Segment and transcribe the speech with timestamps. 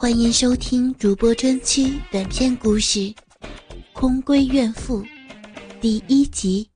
[0.00, 3.00] 欢迎收听主播专区短篇故事
[3.92, 5.02] 《空闺怨妇》
[5.78, 6.66] 第一集。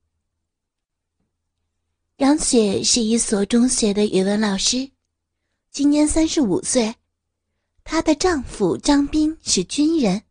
[2.17, 4.87] 杨雪是一所中学的语文老师，
[5.71, 6.93] 今年三十五岁。
[7.83, 10.21] 她的丈夫张斌是军人，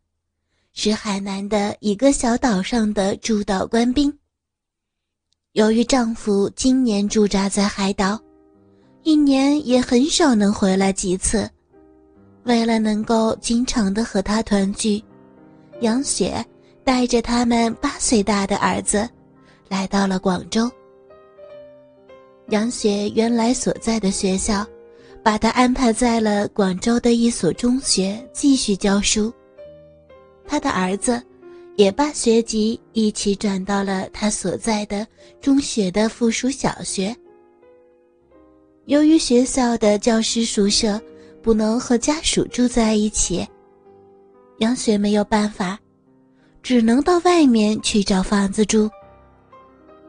[0.71, 4.17] 是海南的一个小岛上的驻岛官兵。
[5.51, 8.17] 由于丈夫今年驻扎在海岛，
[9.03, 11.51] 一年也很少能回来几次。
[12.45, 15.03] 为了能够经常的和他团聚，
[15.81, 16.43] 杨雪
[16.83, 19.09] 带着他们八岁大的儿子，
[19.67, 20.71] 来到了广州。
[22.49, 24.65] 杨雪原来所在的学校，
[25.23, 29.33] 把她安排在了广州的一所中学继续教书。
[30.47, 31.21] 他的儿子。
[31.77, 35.05] 也把学籍一起转到了他所在的
[35.41, 37.13] 中学的附属小学。
[38.85, 41.01] 由于学校的教师宿舍
[41.45, 43.47] 不能和家属住在一起，
[44.57, 45.79] 杨雪没有办法，
[46.63, 48.89] 只能到外面去找房子住。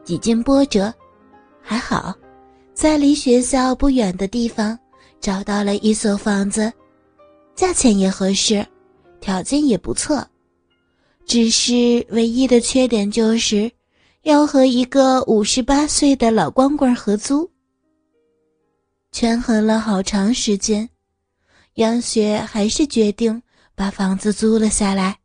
[0.03, 0.91] 几经波折，
[1.61, 2.11] 还好，
[2.73, 4.75] 在离学校不远的地方
[5.19, 6.73] 找到了一所房子，
[7.53, 8.65] 价钱也合适，
[9.21, 10.27] 条件也不错。
[11.27, 13.71] 只是唯一的缺点就是，
[14.23, 17.47] 要和一个五十八岁的老光棍合租。
[19.11, 20.89] 权衡了好长时间，
[21.77, 23.43] 杨雪还是决定
[23.75, 25.19] 把房子租了下来。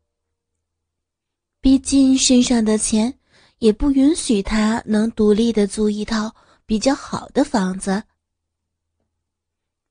[1.63, 3.19] 毕竟身上的钱
[3.59, 6.35] 也不允许她能独立的租一套
[6.67, 8.03] 比较好的房子。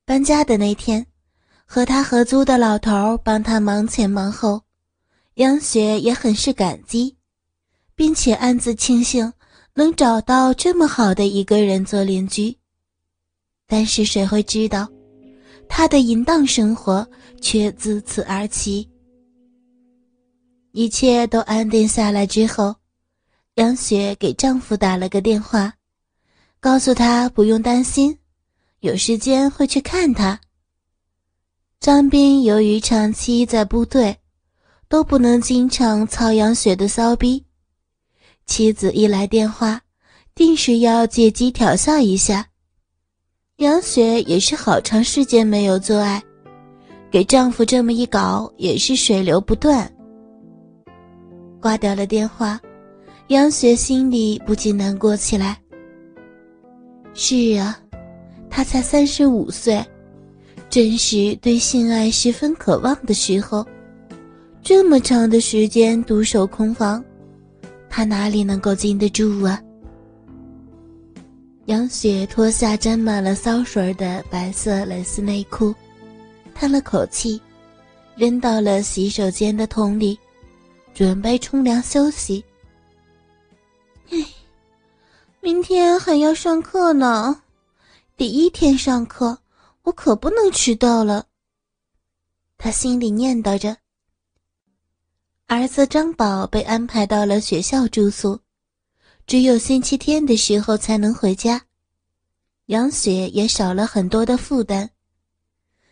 [0.04, 1.04] 搬家的那天，
[1.66, 4.62] 和他合租的老头帮他忙前忙后。
[5.34, 7.16] 杨雪也很是感激，
[7.96, 9.32] 并且暗自庆幸
[9.74, 12.56] 能找到这么好的一个人做邻居。
[13.66, 14.86] 但是谁会知道，
[15.74, 17.08] 她的淫荡生活
[17.40, 18.86] 却自此而起。
[20.72, 22.76] 一切都安定下来之后，
[23.54, 25.72] 杨雪给丈夫打了个电话，
[26.60, 28.18] 告诉他不用担心，
[28.80, 30.38] 有时间会去看他。
[31.80, 34.18] 张斌由于长期在部队。
[34.88, 37.46] 都不能经常操杨雪的骚逼，
[38.44, 39.80] 妻子一来电话，
[40.34, 42.51] 定是要借机调笑一下。
[43.62, 46.20] 杨雪也是好长时间没有做爱，
[47.12, 49.88] 给丈夫这么一搞，也是水流不断。
[51.60, 52.60] 挂掉了电话，
[53.28, 55.56] 杨雪心里不禁难过起来。
[57.14, 57.78] 是啊，
[58.50, 59.80] 她才三十五岁，
[60.68, 63.64] 正是对性爱十分渴望的时候。
[64.60, 67.04] 这么长的时间独守空房，
[67.88, 69.62] 他哪里能够经得住啊？
[71.66, 75.72] 杨雪脱下沾满了骚水的白色蕾丝内裤，
[76.54, 77.40] 叹了口气，
[78.16, 80.18] 扔到了洗手间的桶里，
[80.92, 82.44] 准备冲凉休息。
[84.10, 84.26] 唉，
[85.40, 87.42] 明天还要上课呢，
[88.16, 89.38] 第一天上课，
[89.82, 91.26] 我可不能迟到了。
[92.58, 93.76] 他心里念叨着。
[95.46, 98.40] 儿子张宝被安排到了学校住宿，
[99.26, 101.64] 只有星期天的时候才能回家。
[102.66, 104.88] 杨雪也少了很多的负担，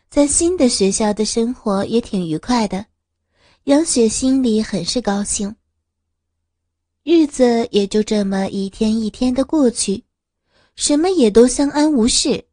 [0.09, 2.87] 在新的学校的生活也挺愉快的，
[3.65, 5.55] 杨雪心里很是高兴。
[7.03, 10.05] 日子也就这么一天一天的过去，
[10.77, 12.45] 什么也都相安无事。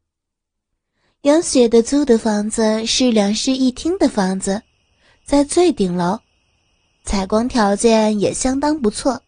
[1.22, 4.62] 杨雪的租的房子是两室一厅的房子，
[5.26, 6.20] 在最顶楼。
[7.04, 9.22] 采光条件也相当不错，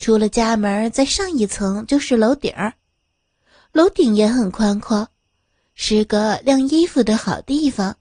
[0.00, 2.72] 出了家门再上一层就是楼顶儿，
[3.70, 5.06] 楼顶也很宽阔，
[5.74, 7.94] 是个晾衣服的好地方。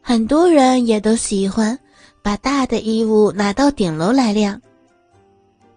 [0.00, 1.78] 很多人也都喜欢
[2.22, 4.60] 把大的衣物拿到顶楼来晾。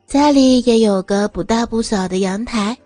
[0.08, 2.78] 家里也有个不大不小的阳台，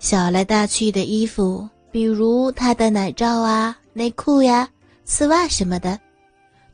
[0.00, 4.68] 小来大去的衣服，比如他的奶罩啊、内裤呀、
[5.04, 5.98] 丝袜什么的。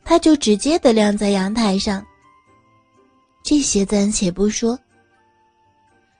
[0.03, 2.03] 他就直接的晾在阳台上。
[3.49, 4.79] 这些暂且不说。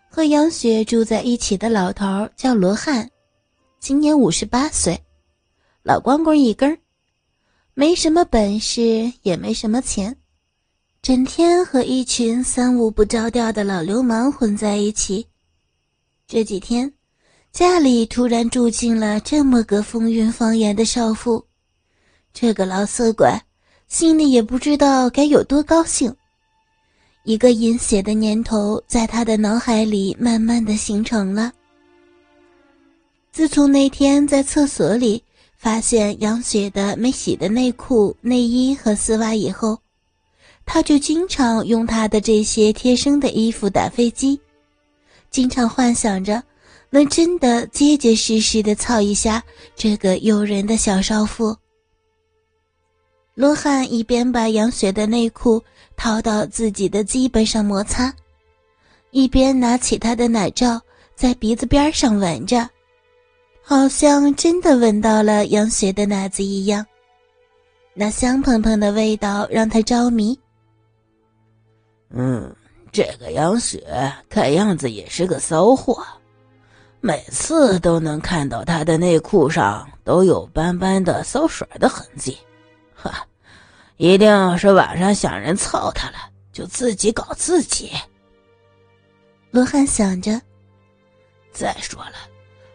[0.09, 3.07] 和杨雪住在一起的老头叫罗汉，
[3.79, 4.99] 今年五十八岁，
[5.83, 6.75] 老光棍一根儿，
[7.75, 10.17] 没什么本事，也没什么钱，
[11.03, 15.27] 整天和一群三五不着调的老流氓混在一起。
[16.27, 16.91] 这几天，
[17.51, 21.45] 家里突然住进了这么个风韵方言的少妇，
[22.33, 23.29] 这个老色鬼。
[23.87, 26.15] 心里也不知道该有多高兴，
[27.24, 31.51] 一个阴邪的念头在他的脑海里慢慢的形成了。
[33.31, 35.24] 自从那天在厕所里
[35.56, 39.77] 发现杨雪的没洗的内裤、内衣和丝袜以后，
[40.66, 44.39] 他就经常用他的这些贴身的衣服打飞机，
[45.30, 46.42] 经常幻想着
[46.89, 49.44] 能真的结结实实的操一下
[49.75, 51.56] 这个诱人的小少妇。
[53.35, 55.63] 罗汉一边把杨雪的内裤
[55.95, 58.13] 套到自己的鸡背上摩擦，
[59.11, 60.81] 一边拿起她的奶罩
[61.15, 62.69] 在鼻子边上闻着。
[63.61, 66.83] 好像真的闻到了杨雪的奶子一样，
[67.93, 70.37] 那香喷喷的味道让他着迷。
[72.09, 72.51] 嗯，
[72.91, 73.85] 这个杨雪
[74.27, 76.03] 看样子也是个骚货，
[76.99, 82.35] 每次都能看到她的内裤上都有斑斑的骚水的痕迹，
[83.01, 83.25] 哈，
[83.98, 86.18] 一定是晚上想人操他了，
[86.51, 87.92] 就自己搞自己。
[89.51, 90.40] 罗汉想着。
[91.51, 92.13] 再说了。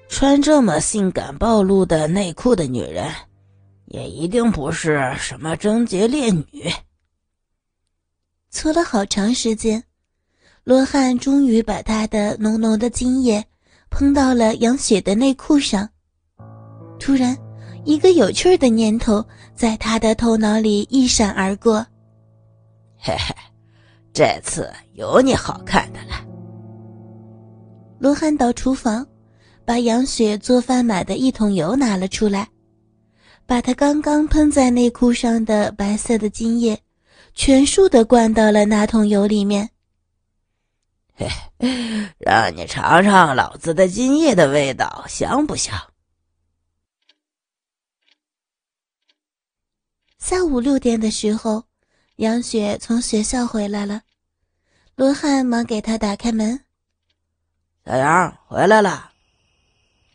[0.08, 3.12] 穿这么性感暴露的内裤的女人，
[3.86, 6.72] 也一定不是什么贞洁烈女。
[8.50, 9.82] 搓了好长时间，
[10.62, 13.44] 罗汉终于把他的浓浓的精液
[13.90, 15.88] 喷到了杨雪的内裤上。
[17.00, 17.36] 突然，
[17.84, 21.86] 一个有趣的念头在他的头脑里一闪而过
[22.98, 23.34] ：“嘿嘿，
[24.12, 26.24] 这次有你好看的了。”
[28.00, 29.06] 罗汉到厨房。
[29.66, 32.46] 把杨雪做饭买的一桶油拿了出来，
[33.46, 36.78] 把他刚刚喷在内裤上的白色的精液，
[37.32, 39.70] 全数的灌到了那桶油里面。
[41.14, 41.26] 嘿，
[42.18, 45.74] 让你尝尝老子的精液的味道，香不香？
[50.24, 51.64] 下午六点的时候，
[52.16, 54.00] 杨雪从学校回来了，
[54.96, 56.64] 罗汉忙给她打开门
[57.84, 59.12] ：“小杨回来了。”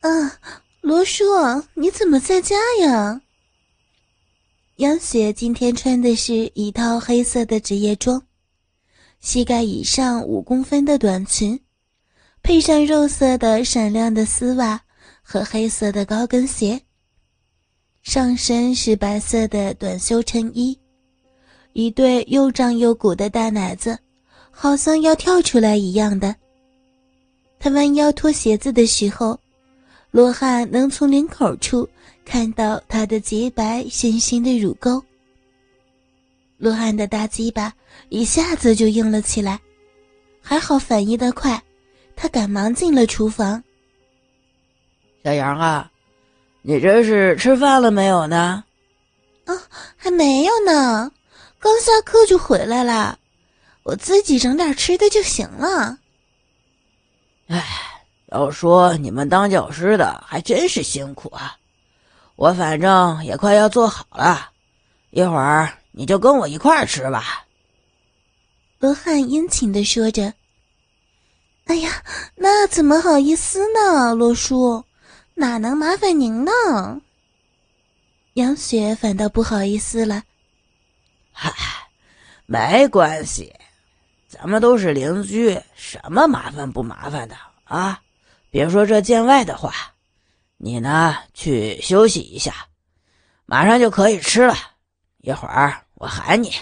[0.02, 0.10] 啊，
[0.82, 1.24] 罗叔，
[1.76, 3.22] 你怎么在家呀？
[4.78, 8.20] 杨雪今天穿的是一套黑色的职业装，
[9.20, 11.64] 膝盖以上五公分的短裙，
[12.42, 14.82] 配上肉色的闪亮的丝袜
[15.22, 16.82] 和黑色的高跟鞋，
[18.10, 20.76] 上身是白色的短袖衬衣，
[21.74, 23.96] 一对又胀又鼓的大奶子，
[24.50, 26.36] 好像要跳出来一样的。
[27.60, 29.40] 她弯腰脱鞋子的时候。
[30.10, 31.88] 罗汉能从领口处
[32.26, 35.00] 看到他的洁白纤纤的乳沟。
[36.58, 37.72] 罗汉的大鸡巴
[38.10, 39.60] 一下子就硬了起来，
[40.42, 41.64] 还好反应的快，
[42.16, 43.64] 他赶忙进了厨房。
[45.24, 45.89] 小杨啊，
[46.62, 48.64] 你这是吃饭了没有呢？
[49.46, 49.56] 啊，
[49.98, 51.12] 还没有呢，
[51.60, 53.18] 刚下课就回来了，
[53.84, 55.98] 我自己整点吃的就行了。
[57.48, 57.86] 哎。
[58.32, 61.58] 要说你们当教师的还真是辛苦啊！
[62.36, 64.52] 我反正也快要做好了，
[65.10, 67.44] 一会儿你就跟我一块儿吃吧。”
[68.78, 70.32] 罗汉殷勤的说着。
[71.66, 72.04] “哎呀，
[72.36, 74.86] 那怎么好意思呢，罗叔，
[75.40, 76.52] 哪能麻烦您呢？”
[78.36, 80.24] 杨雪反倒不好意思了。
[81.32, 81.54] “嗨，
[82.46, 83.54] 没关系，
[84.28, 88.02] 咱们都是邻居，什么麻烦不麻烦的啊？”
[88.52, 89.72] 别说这见外的话，
[90.58, 92.68] 你呢去休息一下，
[93.46, 94.56] 马上就可以吃了。
[95.20, 96.54] 一会儿我喊你。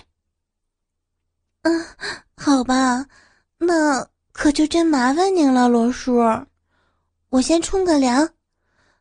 [1.61, 1.85] 嗯，
[2.35, 3.05] 好吧，
[3.57, 6.19] 那可就真麻烦您了，罗叔。
[7.29, 8.29] 我先冲个凉，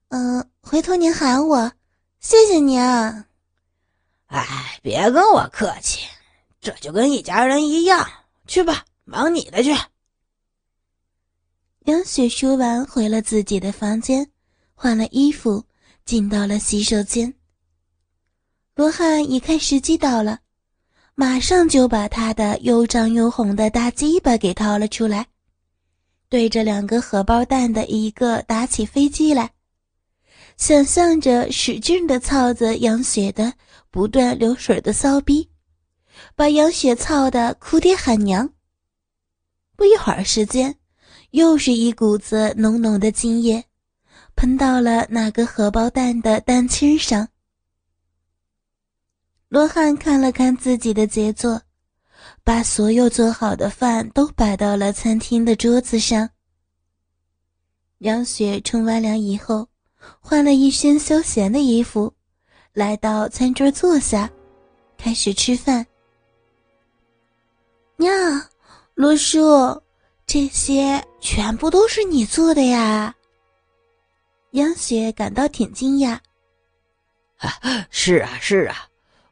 [0.09, 1.73] 嗯，回头您喊我，
[2.21, 3.27] 谢谢您啊。
[4.27, 6.07] 哎，别跟我客气，
[6.61, 8.09] 这就跟一家人一样。
[8.47, 9.75] 去吧，忙你的去。
[11.87, 14.31] 杨雪说完，回了自己的房间，
[14.75, 15.65] 换了衣服，
[16.05, 17.35] 进到了洗手间。
[18.75, 20.39] 罗汉一看时机到了，
[21.15, 25.27] 马上就把他的又胀又红的大鸡巴给掏了出来，
[26.29, 29.51] 对着两个荷包蛋的一个打起飞机来，
[30.57, 33.53] 想象着使劲的操着杨雪的
[33.91, 35.51] 不断流水的骚逼，
[36.35, 38.51] 把杨雪操的哭爹喊娘。
[39.77, 40.77] 不一会儿时间。
[41.33, 43.63] 又是一股子浓浓的精液，
[44.37, 47.29] 喷到了那个荷包蛋的蛋清上。
[49.49, 51.61] 罗汉看了看自己的杰作，
[52.43, 56.31] 把所有做好的饭都摆到了餐厅的桌子上。
[57.99, 59.69] 杨雪冲完凉以后，
[60.21, 62.13] 换了一身休闲的衣服，
[62.73, 64.31] 来到餐桌坐下，
[64.99, 65.87] 开始吃饭。
[67.99, 68.11] 呀，
[68.95, 69.83] 罗叔。
[70.29, 73.15] 这些全部都是你做的呀？
[74.51, 76.19] 杨雪感到挺惊讶。
[77.91, 78.89] 是啊，是啊，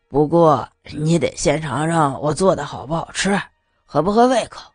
[0.08, 3.36] 不过你得先尝尝我做的好不好吃，
[3.84, 4.70] 合不合胃口。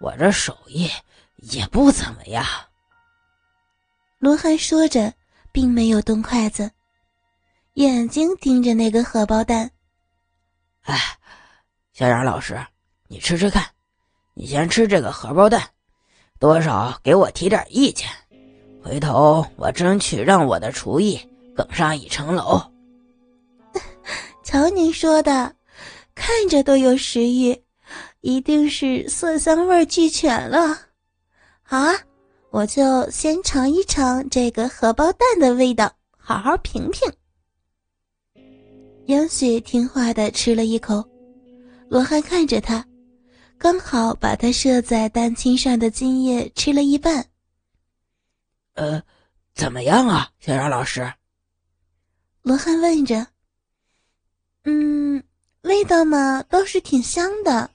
[0.00, 0.90] 我这手艺
[1.36, 2.42] 也不怎么样。
[4.24, 5.12] 罗汉说着，
[5.52, 6.70] 并没有动筷子，
[7.74, 9.70] 眼睛盯着那个荷包蛋。
[10.84, 10.98] 哎，
[11.92, 12.58] 小杨老师，
[13.06, 13.62] 你吃吃看，
[14.32, 15.62] 你先吃这个荷包蛋，
[16.38, 18.08] 多少给我提点意见，
[18.82, 21.20] 回头我争取让我的厨艺
[21.54, 22.58] 更上一层楼。
[24.42, 25.54] 瞧您说的，
[26.14, 27.62] 看着都有食欲，
[28.22, 30.78] 一定是色香味俱全了。
[31.62, 31.92] 好啊，
[32.54, 37.12] 我就先尝一尝这个荷包蛋的味道，好好评评。
[39.06, 41.04] 杨雪听话的吃了一口，
[41.88, 42.86] 罗汉看着他，
[43.58, 47.26] 刚好把他射在蛋清上的精液吃了一半。
[48.74, 49.02] 呃，
[49.56, 51.12] 怎么样啊，小杨老师？
[52.42, 53.26] 罗汉问着。
[54.62, 55.20] 嗯，
[55.62, 57.68] 味道嘛倒是挺香的，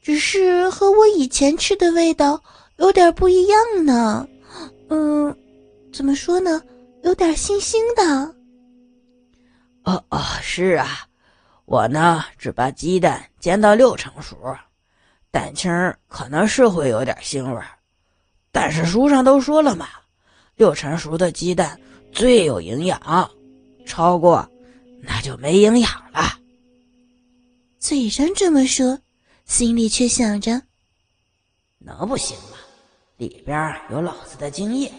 [0.00, 2.42] 只是和我以前吃的味道
[2.76, 4.26] 有点不一样呢。
[4.88, 5.36] 嗯，
[5.92, 6.62] 怎么说呢？
[7.02, 8.34] 有点腥腥的。
[9.84, 11.06] 哦哦，是啊，
[11.64, 14.36] 我呢只把鸡蛋煎到六成熟，
[15.30, 15.70] 蛋清
[16.08, 17.68] 可能是会有点腥味儿，
[18.50, 19.88] 但是书上都说了嘛，
[20.56, 21.78] 六成熟的鸡蛋
[22.12, 23.30] 最有营养，
[23.84, 24.48] 超过
[25.00, 26.38] 那就没营养了。
[27.78, 28.98] 嘴上这么说，
[29.44, 30.60] 心里却想着，
[31.78, 32.55] 能不行吗？
[33.16, 34.92] 里边有老子的精液，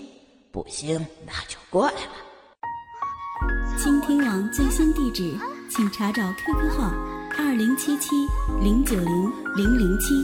[0.51, 3.77] 不行那就过来了。
[3.77, 5.38] 倾听网最新地址，
[5.69, 6.91] 请查找 QQ 号
[7.38, 8.15] 二零七七
[8.59, 10.15] 零九零零零七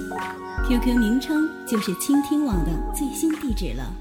[0.68, 3.94] ，QQ 名称就是倾听网的最新地址了。